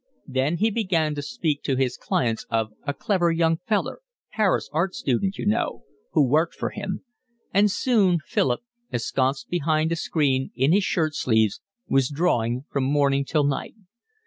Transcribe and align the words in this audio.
Then 0.25 0.57
he 0.57 0.71
began 0.71 1.13
to 1.13 1.21
speak 1.21 1.61
to 1.61 1.75
his 1.75 1.95
clients 1.95 2.47
of 2.49 2.73
a 2.87 2.91
"clever 2.91 3.31
young 3.31 3.57
feller, 3.67 3.99
Paris 4.31 4.67
art 4.73 4.95
student, 4.95 5.37
you 5.37 5.45
know," 5.45 5.83
who 6.13 6.25
worked 6.27 6.55
for 6.55 6.71
him; 6.71 7.03
and 7.53 7.69
soon 7.69 8.17
Philip, 8.25 8.61
ensconced 8.91 9.49
behind 9.49 9.91
a 9.91 9.95
screen, 9.95 10.49
in 10.55 10.71
his 10.71 10.83
shirt 10.83 11.13
sleeves, 11.13 11.61
was 11.87 12.09
drawing 12.09 12.65
from 12.71 12.83
morning 12.85 13.23
till 13.25 13.43
night. 13.43 13.75